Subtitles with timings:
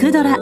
[0.00, 0.38] くドラ」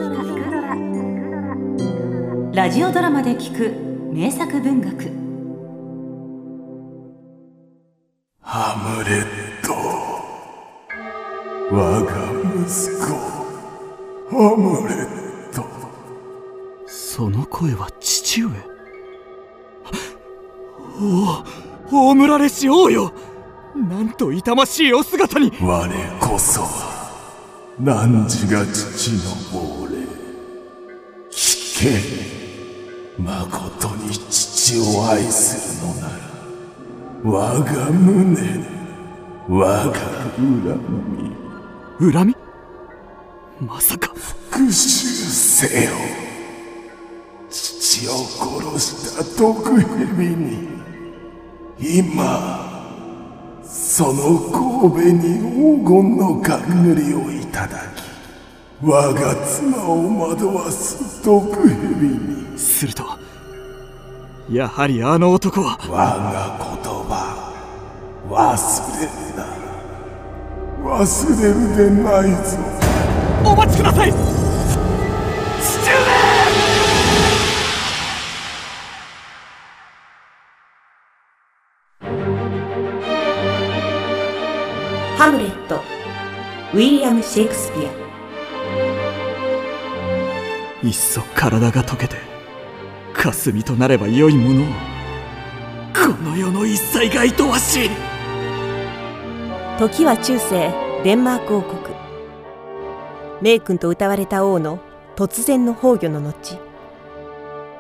[2.55, 3.73] ラジオドラマで聞く
[4.13, 5.11] 名作文学。
[8.41, 9.25] ハムレッ
[9.67, 9.75] ト。
[11.75, 12.13] 我が
[12.55, 12.69] 息
[13.01, 13.07] 子。
[14.31, 15.09] ハムレッ
[15.53, 15.65] ト。
[16.87, 18.51] その声は父上。
[21.01, 21.43] お
[21.91, 23.13] お葬られし王よ
[23.75, 25.89] なんと痛ましいお姿に我
[26.21, 26.99] こそは
[27.81, 27.95] 汝
[28.51, 29.58] が父の
[31.89, 32.05] 亡霊聞
[33.17, 36.19] け誠に父を愛するのなら
[37.25, 38.79] 我が胸
[39.49, 39.93] 我が
[40.37, 40.45] 恨
[41.99, 42.13] み。
[42.13, 42.37] 恨み？
[43.67, 44.13] まさか。
[44.51, 45.93] 復讐せよ。
[47.51, 48.13] 父を
[48.75, 50.69] 殺した毒蛇に
[51.81, 52.69] 今
[53.65, 57.98] その神戸に黄金の冠をいただき
[58.81, 62.57] 我が妻を惑わす毒蛇に。
[62.57, 63.03] すると
[64.49, 65.77] やはりあの男は。
[65.89, 66.77] 我が言
[67.09, 67.53] 葉
[68.31, 68.37] 忘
[69.01, 69.43] れるな。
[70.97, 71.03] 忘
[71.43, 72.57] れるでないぞ。
[73.45, 74.13] お待ちください。
[74.13, 74.17] 父
[75.91, 75.97] 上
[85.19, 85.83] ハムレット
[86.73, 88.08] ウィリアム・シェイクスピア
[90.83, 92.17] いっそ体が溶けて
[93.13, 94.67] 霞となれば良いものを。
[95.93, 97.91] この世の一切が愛わしい
[99.79, 101.97] 時は中世デンマーク王国。
[103.41, 104.79] 名君と歌われた王の
[105.17, 106.61] 突然の崩御の後。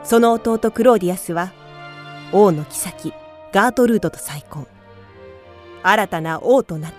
[0.02, 1.52] その弟クローディアスは
[2.32, 3.12] 王の妃
[3.52, 4.66] ガートルードと再婚。
[5.84, 6.96] 新たな王となった。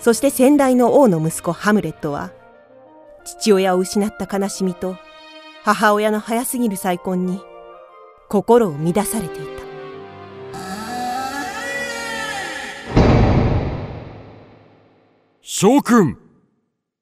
[0.00, 2.32] そして先代の王の息子ハムレットは
[3.38, 4.96] 父親を失った悲しみと
[5.62, 7.40] 母親の早すぎる再婚に
[8.28, 9.60] 心を乱されていた。
[15.42, 16.18] 諸君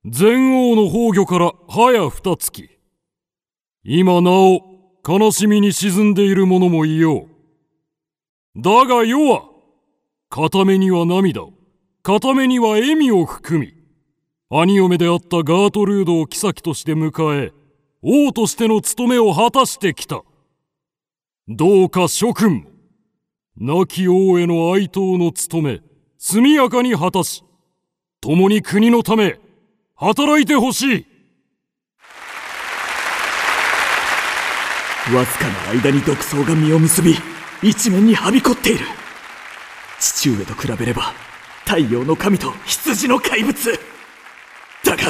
[0.05, 2.69] 前王の崩御から早二月。
[3.85, 4.61] 今なお
[5.07, 7.27] 悲しみに沈んでいる者もいよ
[8.57, 8.61] う。
[8.61, 9.45] だが世は
[10.29, 11.43] 片目には涙
[12.03, 13.78] 片目には笑みを含み
[14.51, 17.53] 兄嫁であったガートルードを妃として迎え
[18.01, 20.23] 王としての務めを果たしてきた。
[21.49, 22.67] どうか諸君
[23.59, 25.81] 亡き王への哀悼の務め
[26.17, 27.45] 速やかに果たし
[28.23, 29.39] 共に国のため
[29.95, 31.07] 働いてほしい。
[35.15, 37.15] わずかな間に独走が実を結び
[37.63, 38.87] 一面にはびこっている。
[39.99, 41.13] 父上と比べれば
[41.67, 43.98] 太陽の神と羊の怪物。
[44.85, 45.03] だが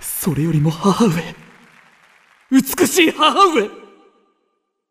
[0.00, 1.34] それよりも母上
[2.50, 3.70] 美しい母上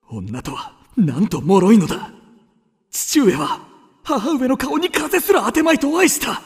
[0.10, 2.12] 女とはなんと脆いのだ。
[2.92, 3.60] 父上は
[4.04, 6.42] 母上の顔に風すら当てまいと愛した。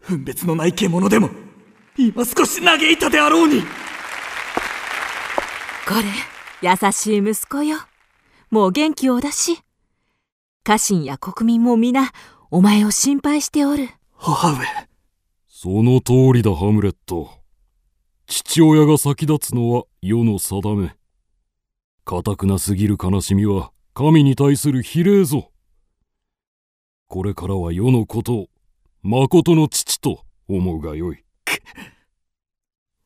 [0.00, 1.30] 分別のない獣でも
[1.96, 3.62] 今少し嘆いたであろうに。
[3.62, 3.66] こ
[6.62, 7.78] れ優しい息子よ。
[8.50, 9.60] もう元気を出し。
[10.62, 12.12] 家臣や国民も皆
[12.50, 13.88] お前を心配しておる。
[14.16, 14.89] 母上
[15.62, 17.28] その通りだハムレット。
[18.26, 20.96] 父親が先立つのは世の定め。
[22.06, 25.52] 固くなすぎる悲しみは神に対する比例ぞ。
[27.08, 28.46] これからは世のことを
[29.02, 31.22] 誠の父と思うがよい。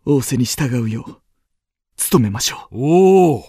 [0.07, 1.17] 仰せに従うよう
[2.13, 2.77] 努めましょう。
[2.79, 3.45] おお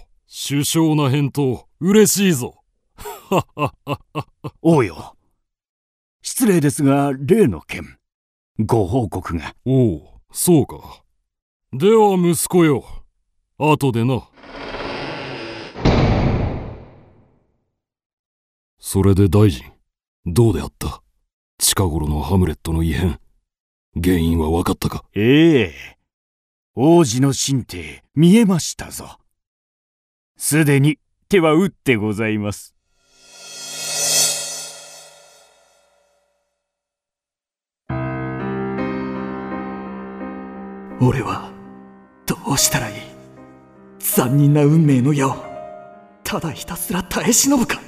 [0.48, 2.64] 首相な返答嬉しいぞ。
[4.64, 5.16] 王よ。
[6.24, 8.00] 失礼ですが例の件
[8.60, 9.54] ご報告が。
[9.66, 11.04] おおそうか。
[11.74, 12.86] では息子よ。
[13.58, 14.30] 後でな。
[18.80, 19.66] それで大臣
[20.26, 21.02] どうであった？
[21.58, 23.20] 近頃のハムレットの異変
[24.02, 25.04] 原因は分かったか？
[25.14, 25.98] ええ。
[26.76, 29.18] 王子の神帝見えましたぞ。
[30.38, 30.98] すでに
[31.28, 32.75] 手は打ってございます
[41.06, 41.52] 俺は
[42.26, 42.96] どうしたらいい
[44.00, 45.36] 残忍な運命の矢を
[46.24, 47.80] ただひたすら耐え忍ぶか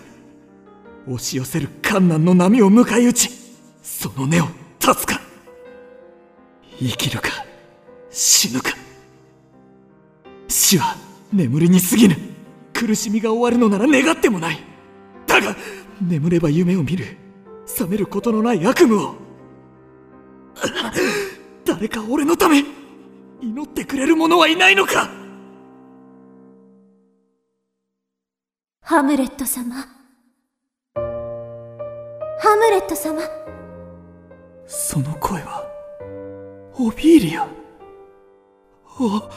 [1.08, 3.30] 押し寄せる困難の波を迎え撃ち
[3.82, 4.46] その根を
[4.80, 5.20] 断つか
[6.80, 7.30] 生きるか
[8.12, 8.72] 死ぬか
[10.48, 10.96] 死は
[11.34, 12.16] 眠りに過ぎぬ
[12.72, 14.60] 苦しみが終わるのなら願ってもない
[15.26, 15.56] だが
[16.00, 17.18] 眠れば夢を見る
[17.66, 19.16] 覚めることのない悪夢を
[21.66, 22.77] 誰か俺のため
[23.42, 25.10] 祈ってくれる者はいないのか？
[28.82, 29.76] ハムレット様。
[30.96, 33.22] ハムレット様。
[34.66, 35.66] その声は
[36.80, 37.48] オビーリア。
[39.00, 39.30] お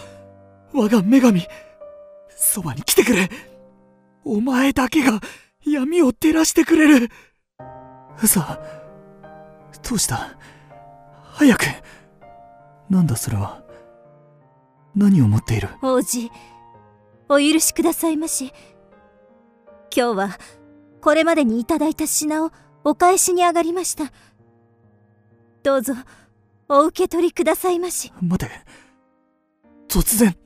[0.72, 1.46] 我が女神
[2.30, 3.28] そばに来てくれ。
[4.24, 5.20] お前だけが
[5.66, 7.10] 闇を照らしてくれる。
[8.26, 8.60] さあ
[9.86, 10.36] どうした？
[11.32, 11.64] 早く。
[12.88, 13.62] なんだそれは？
[14.94, 15.68] 何を持っている？
[15.82, 16.30] 王子
[17.28, 18.52] お許しくださいまし。
[19.94, 20.38] 今日は
[21.00, 22.50] これまでにいただいた品を
[22.84, 24.12] お返しに上がりました。
[25.62, 25.94] どうぞ
[26.68, 28.12] お受け取りくださいまし。
[28.20, 28.50] 待て。
[29.88, 30.36] 突然。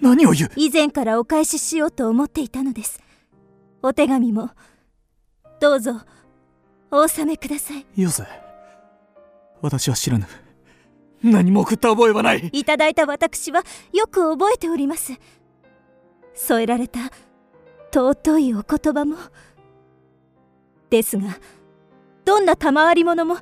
[0.00, 0.50] 何を言う？
[0.56, 3.00] 以前からお返ししようと思っていたのです。
[3.82, 4.50] お手紙も。
[5.60, 6.00] どうぞ
[6.90, 7.84] お納めください。
[8.00, 8.24] よせ。
[9.60, 10.26] 私は知らぬ
[11.22, 12.48] 何も送った覚えはない。
[12.52, 13.62] いただいた私は
[13.92, 15.12] よく覚えております。
[16.34, 17.00] 添えられた
[17.92, 19.16] 尊いお言葉も。
[20.90, 21.38] ですが
[22.24, 23.36] どんな賜り物も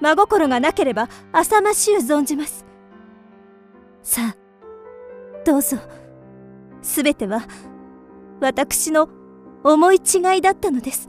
[0.00, 2.64] 真心がなければ浅ましゅう存じます。
[4.02, 4.36] さあ
[5.44, 5.78] どうぞ。
[6.82, 7.42] すべては
[8.40, 9.08] 私の
[9.64, 11.08] 思い違いだったのです。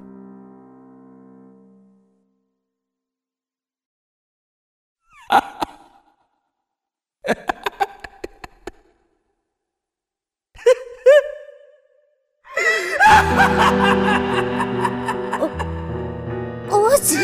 [16.70, 17.18] お王子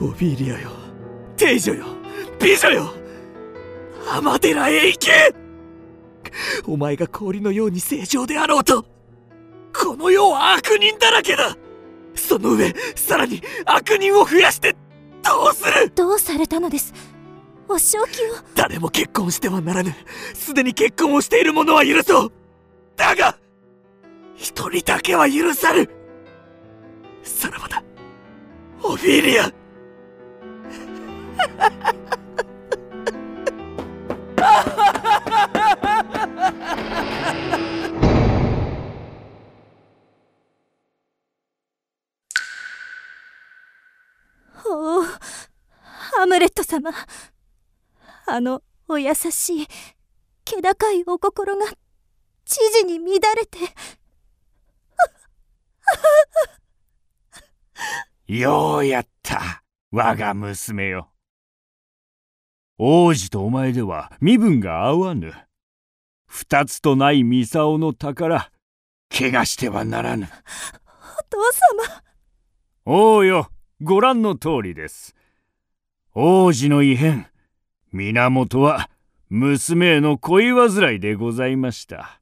[0.00, 0.70] オビーリアよ。
[1.36, 1.86] 帝女よ。
[2.40, 2.94] 美女よ。
[4.04, 5.34] 浜寺へ行け。
[6.66, 8.84] お前が氷のように正常であろうと。
[9.74, 11.56] この世は悪人だらけだ。
[12.14, 14.74] その上さらに悪人を増やして
[15.22, 15.92] どうする。
[15.94, 16.94] どうされたのです
[17.68, 18.36] お仕置きを。
[18.54, 19.94] 誰も結婚してはならぬ。
[20.34, 22.32] すでに結婚をしている者は許そう。
[22.96, 23.36] だが
[24.36, 25.88] 一人だけは許さぬ
[27.22, 27.82] さらばだ。
[28.82, 29.52] オフィリア。
[44.68, 46.90] おおハムレット様
[48.28, 49.68] あのお優しい
[50.44, 51.64] 気高いお心が
[52.44, 53.58] 知事に乱れて。
[58.26, 59.62] ようやった
[59.92, 61.12] 我が娘よ。
[62.78, 65.32] 王子とお前では身分が合わぬ。
[66.26, 68.50] 二つとないミサオの宝
[69.08, 70.26] 怪我してはならぬ。
[70.26, 70.28] お
[71.30, 71.38] 父
[71.84, 72.02] 様。
[72.84, 73.50] おうよ
[73.80, 75.14] ご覧の通りです。
[76.12, 77.28] 王子の異変
[77.92, 78.90] 源は
[79.28, 82.20] 娘への恋煩いでございました。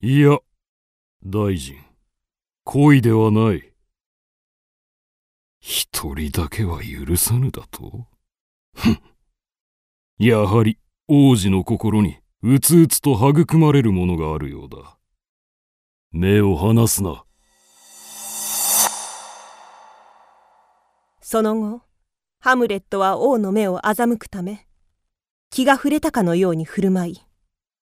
[0.00, 0.38] いや
[1.24, 1.76] 大臣
[2.64, 3.72] 恋ではない。
[5.60, 8.06] 一人だけは許さぬだと？
[8.74, 9.00] ふん。
[10.18, 10.78] やはり
[11.08, 14.98] 王子の心にうつうつと育まれるものがあるようだ。
[16.12, 17.24] 目を離すな。
[21.22, 21.80] その後
[22.44, 24.66] ハムレットは王の目を欺くため
[25.48, 27.22] 気が触れたかのように振る舞い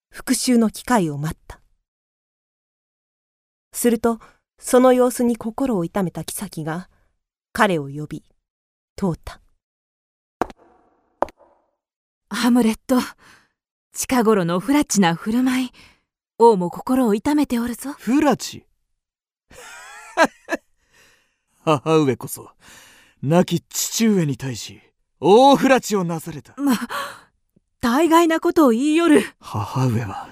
[0.09, 1.59] 復讐の機会を待った。
[3.73, 4.21] すると
[4.61, 6.89] その様子に心を痛めた妃が
[7.53, 8.23] 彼を呼び
[8.95, 9.41] 問うた。
[12.31, 13.01] ハムレット
[13.93, 15.71] 近頃のフラチな振る舞い
[16.39, 17.95] 王も心を痛めておるぞ。
[17.99, 18.65] フラチ？
[21.65, 22.53] 母上こそ
[23.23, 24.81] 亡き父上に対し
[25.21, 26.55] 大フラチをなされた。
[26.57, 26.73] ま
[27.81, 29.23] 大概なことを言いよる。
[29.39, 30.29] 母上は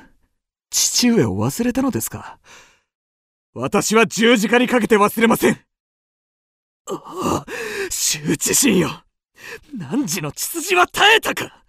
[0.70, 2.40] 父上を忘れたのですか？
[3.54, 5.60] 私は十字架にかけて忘れません。
[6.86, 7.44] ああ
[7.90, 9.04] 羞恥心よ。
[9.78, 11.64] 汝の血筋は絶えたか。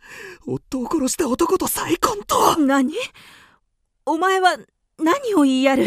[0.47, 2.57] 夫を殺した男と再婚とは。
[2.57, 2.95] 何？
[4.05, 4.57] お前は
[4.97, 5.85] 何を言いやる？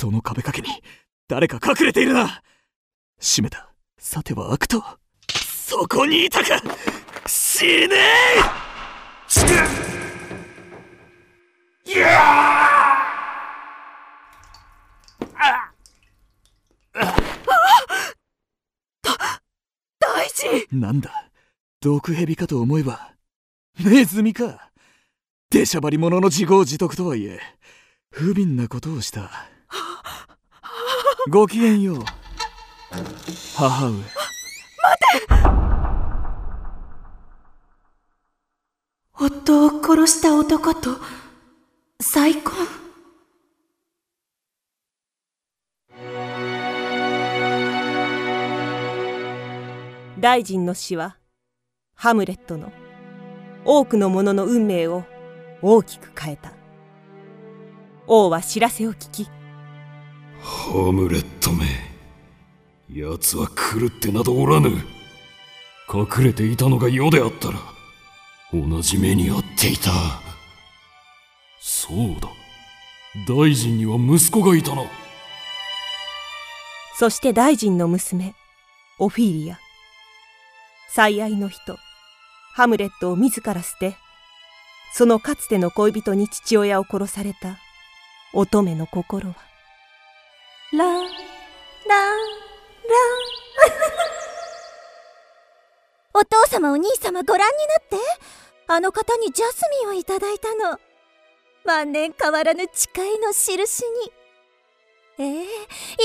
[0.00, 0.82] その壁掛けに
[1.28, 2.42] 誰か隠れているな。
[3.20, 3.68] 閉めた。
[3.98, 4.82] さては悪と
[5.30, 6.58] そこにいたか。
[7.26, 7.96] 死ね。
[11.84, 12.08] いや
[20.72, 21.30] なんだ。
[21.82, 23.12] 毒蛇かと思えば
[23.78, 24.70] ネズミか。
[25.50, 27.38] 出しゃばり者の自業自得とはいえ
[28.10, 29.30] 不憫なことをした
[31.28, 31.96] ごきげんよう。
[33.54, 33.92] 母上。
[33.92, 35.34] 待て
[39.12, 40.96] 夫を殺した男と
[42.00, 42.54] 再婚？
[50.18, 51.18] 大臣の死は
[51.94, 52.72] ハムレットの
[53.66, 55.04] 多くの者の運命を
[55.60, 56.54] 大きく変えた。
[58.06, 59.28] 王は知らせを聞き
[60.72, 61.66] ハムレットめ。
[62.94, 64.68] 奴は狂ってなどおらぬ。
[65.92, 67.58] 隠れていたのが世であったら
[68.52, 69.90] 同じ目に遭っていた。
[71.60, 72.28] そうだ。
[73.26, 74.84] 大臣には息子がいたな。
[76.96, 78.36] そして大臣の娘
[79.00, 79.58] オフィリア。
[80.88, 81.78] 最愛の人
[82.54, 83.96] ハムレットを自ら捨て
[84.94, 87.58] そのかつての恋人に父親を殺された
[88.32, 89.49] 乙女の心は
[90.72, 91.00] ラララ
[96.14, 97.96] お父様お兄様ご覧になって。
[98.68, 100.78] あの方にジャスミンをいただいたの。
[101.64, 104.12] 万年変わらぬ誓いの印に。
[105.18, 105.44] ええ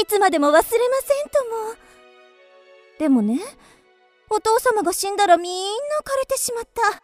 [0.01, 0.73] いつまでも忘れません
[1.29, 1.75] とも。
[2.97, 3.39] でもね
[4.31, 5.69] お父様が死んだらみんな
[6.03, 7.03] 枯れてしまった。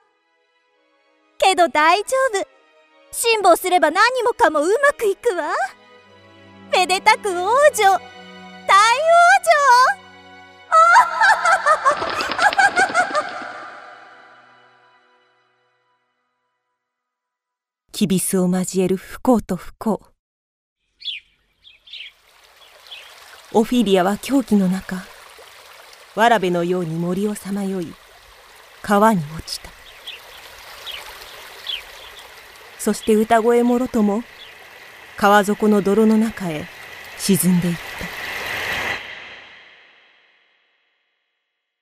[1.37, 2.47] けど大丈夫。
[3.11, 5.53] 辛抱すれば何もかもうまくいくわ。
[6.71, 7.83] めでたく王女。
[7.83, 7.99] 大王
[9.43, 9.51] 女？
[17.91, 20.01] キビスを交える不幸と不幸。
[23.53, 25.03] オフィリアは狂気の中
[26.15, 27.93] わらべのように森をさまよい
[28.81, 29.69] 川に落ちた。
[32.79, 34.23] そして歌声もろとも
[35.21, 36.65] 川底の泥の中へ
[37.19, 37.81] 沈んでいった。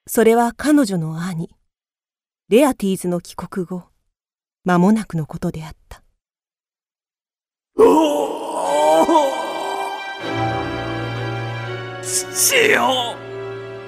[0.06, 1.48] それは彼女の兄
[2.50, 3.84] レアティーズの帰国後
[4.66, 6.02] 間もなくのことであった。
[12.02, 13.16] 父よ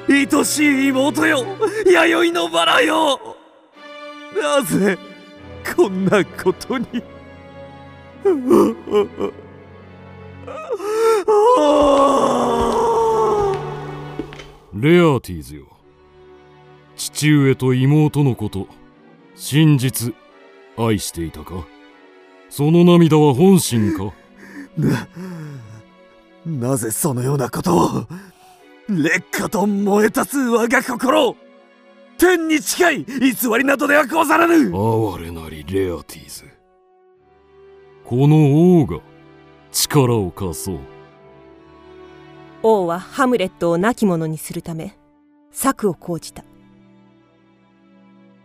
[0.08, 1.44] 愛しい妹よ
[1.84, 3.36] 弥生のバラよ。
[4.34, 4.96] なぜ
[5.76, 6.86] こんなことに？
[14.74, 15.66] レアティーズよ。
[16.96, 18.66] 父上と妹のこと
[19.36, 20.14] 真実
[20.76, 21.66] 愛していたか？
[22.50, 24.12] その涙は本心か？
[24.76, 25.08] な
[26.44, 28.06] なぜそのようなことを
[28.88, 31.36] 劣化と燃え立つ我が心
[32.18, 34.54] 天に近い偽りなどではござらぬ。
[34.54, 36.44] 哀れなりレアティーズ。
[38.04, 39.00] この王が
[39.72, 40.78] 力を貸そう。
[42.62, 44.96] 王はハムレットを亡き者にするため
[45.50, 46.44] 策を講じた。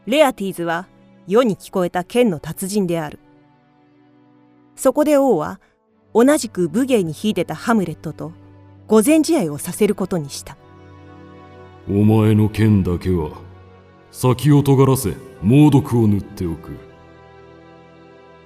[0.06, 0.88] レアティーズは
[1.28, 3.20] 世に聞こえた剣の達人である。
[4.76, 5.60] そこで王は
[6.14, 8.32] 同じく武芸に秀でたハムレットと
[8.88, 10.58] 御前試合をさせることにした。
[11.90, 13.32] お前の剣だけは
[14.12, 16.72] 先を尖らせ猛毒を塗っておく。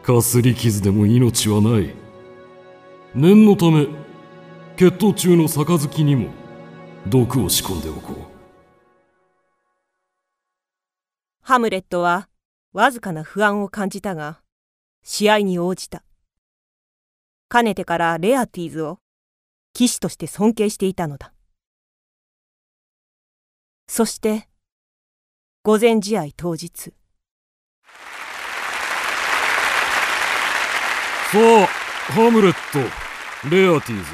[0.04, 1.94] かすり傷でも命はない
[3.13, 3.88] 念のため
[4.77, 6.30] 血統中の杯にも
[7.08, 8.15] 毒を仕込んでおこう。
[11.41, 12.30] ハムレットは
[12.72, 14.39] わずかな不安を感じたが
[15.03, 16.06] 試合に応じた。
[17.50, 19.00] かねてからレアティーズを
[19.74, 21.34] 騎士として尊敬していたのだ。
[23.89, 24.48] そして
[25.63, 26.94] 御前試合当日。
[31.32, 31.68] さあ
[32.13, 33.00] ハムレット
[33.50, 34.06] レアティーズ。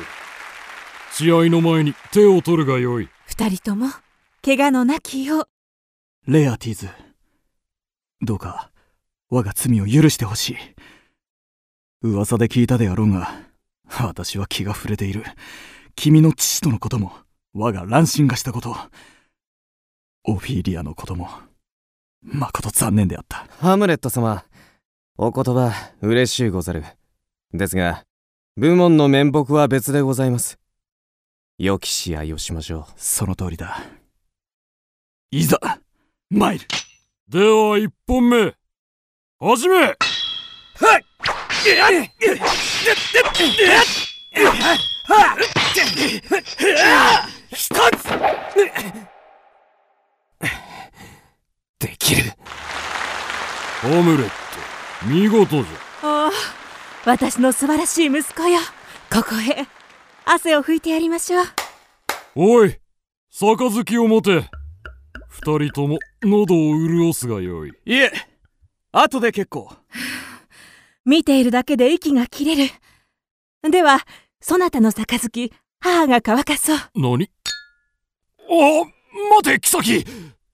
[1.12, 3.10] 試合の前に手を取るがよい。
[3.26, 3.88] 二人とも
[4.42, 6.32] 怪我のなきよう。
[6.32, 6.88] レアティーズ。
[8.22, 8.72] どうか
[9.30, 10.56] 我が罪を許してほしい。
[12.04, 13.30] 噂で聞いたであろうが
[14.00, 15.26] 私は気が触れている。
[15.96, 17.12] 君の父とのことも
[17.54, 18.78] 我が乱心がしたこと。
[20.24, 21.28] オフィリアのことも
[22.22, 23.46] まこと残念であった。
[23.60, 24.46] ハムレット様
[25.18, 26.86] お言葉嬉しゅうござる。
[27.52, 28.07] ですが
[28.58, 30.58] 部門の面目は別でございます。
[31.60, 32.94] 良き試合をしましょう。
[32.96, 33.84] その通りだ。
[35.30, 35.60] いざ
[36.32, 36.66] 参る。
[37.30, 38.56] では一本目。
[39.40, 39.76] 始め。
[39.78, 39.96] はい。
[47.52, 48.08] 一つ
[51.78, 52.32] できる。
[53.82, 54.34] ハムレット。
[55.06, 56.08] 見事じゃ。
[56.26, 56.67] ああ
[57.08, 58.60] 私の素晴らしい息子よ。
[59.10, 59.66] ここへ。
[60.26, 61.46] 汗を拭いてやりましょう。
[62.36, 62.82] おい
[63.30, 64.50] 杯を持て。
[65.30, 67.70] 二人とも喉を潤すがよい。
[67.86, 68.12] いえ
[68.92, 69.72] 後で結構。
[71.06, 72.74] 見ているだけで息が切れる。
[73.72, 74.00] では
[74.42, 76.78] そなたの杯母が乾かそう。
[76.94, 77.32] 何？
[78.50, 78.84] あ
[79.40, 80.04] 待て妃。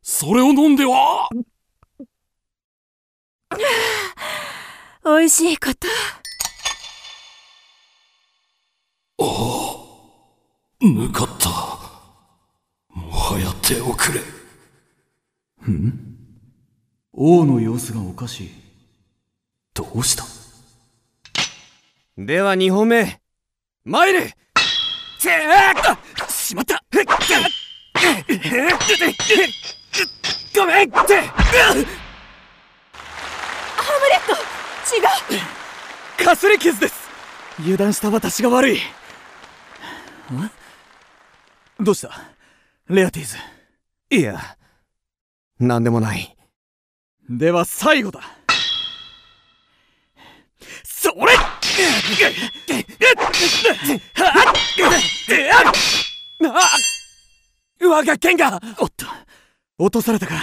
[0.03, 1.29] それを飲んでは。
[5.03, 5.87] 美味しいこと
[9.25, 9.25] あ
[10.81, 10.85] あ。
[10.85, 11.49] 抜かった。
[12.89, 14.19] もはや手をくれ。
[15.71, 16.17] ん？
[17.13, 18.51] 王の様子がおかしい。
[19.73, 20.25] どうした？
[22.17, 23.21] では2本目。
[23.85, 24.27] 参れ。
[24.27, 24.35] て
[25.31, 25.97] あ
[26.29, 26.83] しまった。
[30.55, 30.91] ごめんっ。
[31.07, 31.85] てハムレ
[34.17, 34.33] ット
[34.95, 34.99] 違
[36.21, 37.09] うかすり傷です
[37.59, 38.79] 油断した私が悪い
[41.79, 42.11] どうした？
[42.87, 43.37] レアティーズ。
[44.09, 44.57] いや。
[45.59, 46.35] 何でもない。
[47.29, 48.21] では最後だ。
[50.83, 51.33] それ！
[57.79, 59.05] 我が剣がおっと。
[59.77, 60.35] 落とされたか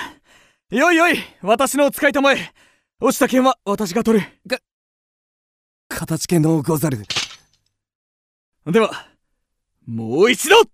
[0.71, 2.53] よいよい私の使いたまえ。
[3.01, 4.27] 落ちた剣は私が取る。
[4.47, 4.59] が
[5.89, 6.99] 形剣のござる
[8.67, 9.10] では
[9.87, 10.65] もう一度おっ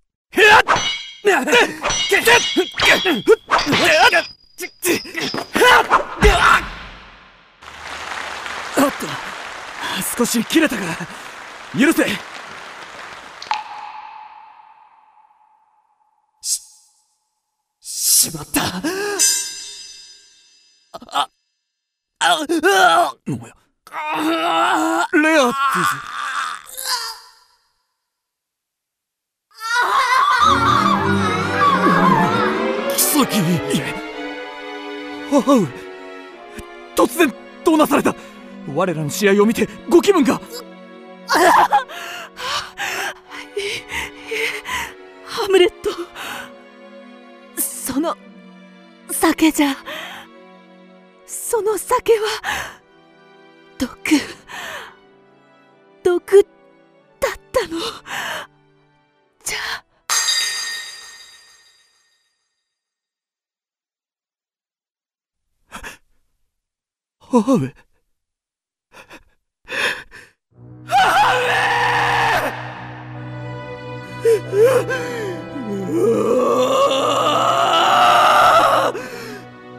[8.83, 9.07] と
[10.19, 10.83] 少し切れたか
[11.79, 12.05] 許せ
[16.41, 16.61] し
[17.81, 18.61] しまった
[20.93, 21.29] ああ
[22.21, 23.55] あおや
[25.13, 26.15] レアです
[33.43, 33.83] 妃
[35.31, 35.66] 母上。
[36.94, 37.33] 突然
[37.64, 38.14] どうなされた。
[38.75, 40.40] 我らの試合を見てご気分が。
[45.25, 45.90] ハムレット。
[47.61, 48.16] その
[49.11, 49.77] 酒じゃ。
[51.27, 52.18] その酒は
[53.79, 54.26] 毒毒。
[67.42, 67.75] 母上。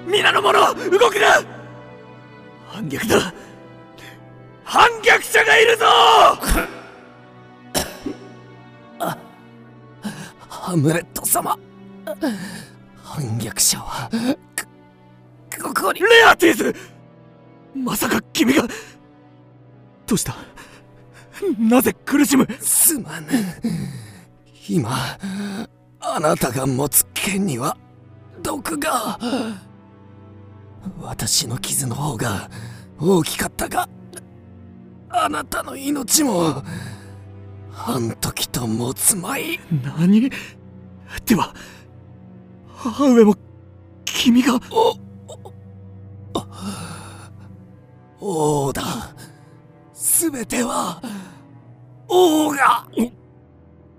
[0.05, 1.41] 皆の者動くな。
[2.67, 3.33] 反逆だ。
[4.63, 5.85] 反逆者がいるぞ。
[10.49, 11.57] ハムレット様。
[13.03, 14.09] 反逆者は
[15.61, 16.01] ここに。
[16.01, 16.96] レアティーズ
[17.75, 18.63] まさか君が。
[20.05, 20.35] どうした？
[21.59, 22.47] なぜ苦しむ？
[22.59, 23.27] すまぬ
[24.69, 24.97] 今
[25.99, 27.77] あなたが持つ剣には
[28.41, 29.19] 毒が。
[31.01, 32.49] 私の傷の方が
[32.99, 33.89] 大きかったが
[35.09, 36.63] あなたの命も
[37.71, 39.59] 半時と持つまい。
[39.83, 40.31] 何？
[41.25, 41.53] では
[42.67, 43.35] 母上も
[44.05, 44.59] 君が。
[44.71, 44.95] お
[48.19, 48.83] 王だ。
[49.93, 51.01] 全ては
[52.07, 52.87] 王が。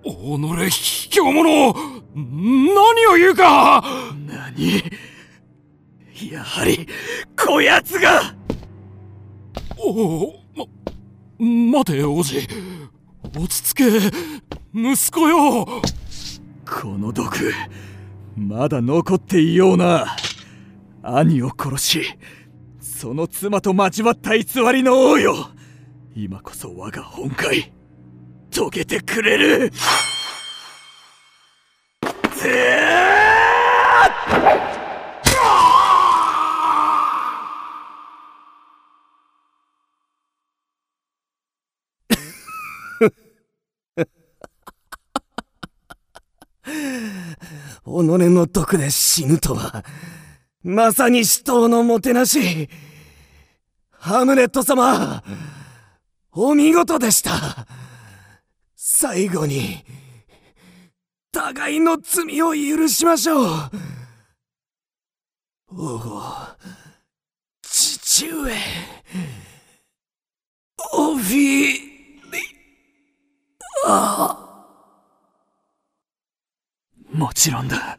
[0.05, 1.75] お己卑怯者
[2.25, 3.83] 何を言うか。
[4.27, 4.83] 何？
[6.33, 6.89] やはり
[7.37, 8.35] こやつが。
[9.77, 10.35] おお
[11.39, 12.39] ま待て王子。
[13.37, 13.85] 落ち着け
[14.75, 15.67] 息子よ。
[16.67, 17.53] この毒
[18.37, 20.17] まだ残っていような。
[21.03, 22.03] 兄を殺し
[22.99, 25.51] その妻と交わった偽りの王よ。
[26.17, 27.49] 今こそ我が本懐。
[28.53, 29.71] 解けてくれる。
[29.73, 29.81] 己
[47.87, 49.85] の毒で死ぬとは
[50.65, 52.69] まさに死闘のもてなし。
[54.09, 55.23] ハムレット様
[56.33, 57.67] お見事でした。
[58.75, 59.85] 最後に
[61.31, 63.45] 互いの罪を許しましょう。
[65.77, 66.01] おお
[67.61, 68.55] 父上。
[70.95, 71.81] オフィリ
[73.85, 74.65] あ
[77.13, 77.99] もちろんだ。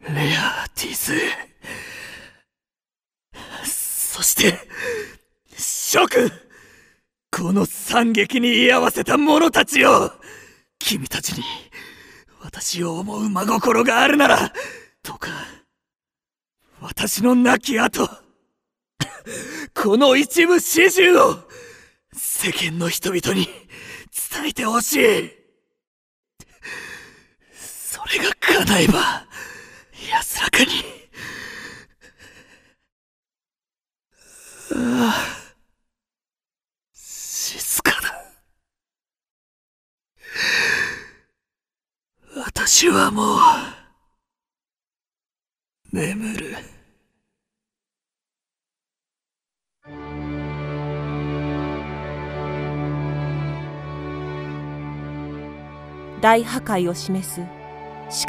[0.00, 1.12] レアティス。
[4.12, 4.58] そして
[5.56, 6.30] 諸君
[7.30, 10.12] この惨劇に居合わせた者たちよ
[10.78, 11.42] 君たちに
[12.42, 14.52] 私を思う真心があるなら
[15.02, 15.30] どうか
[16.82, 18.06] 私の亡き後
[19.74, 21.38] この一部始終を
[22.12, 23.54] 世間の人々に伝
[24.48, 25.30] えてほしい。
[27.54, 29.24] それが叶えば
[30.10, 30.70] 安らかにあ
[34.61, 34.61] あ
[36.92, 38.12] 静かだ。
[42.46, 43.38] 私はもう
[45.92, 46.56] 眠る。
[56.22, 57.40] 大破壊を示す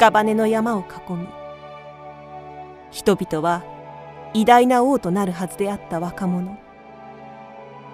[0.00, 1.28] 屍の山を囲み
[2.90, 3.73] 人々は
[4.34, 6.58] 偉大な王となるはずであった若者。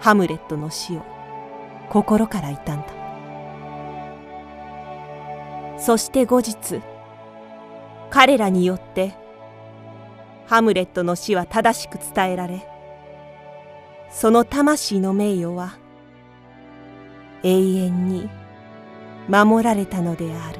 [0.01, 1.03] ハムレットの死を
[1.91, 3.01] 心から悼んだ。
[5.79, 6.83] そして後日
[8.11, 9.15] 彼らによって
[10.47, 12.67] ハムレットの死は正しく伝えられ
[14.11, 15.79] その魂の名誉は
[17.43, 18.29] 永遠に
[19.29, 20.60] 守られたのである。